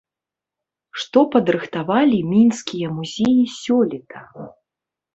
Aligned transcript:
Што 1.03 1.19
падрыхтавалі 1.35 2.19
мінскія 2.33 2.87
музеі 2.97 3.39
сёлета? 3.63 4.29